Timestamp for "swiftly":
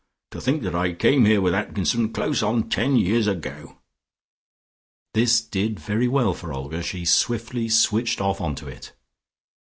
7.05-7.69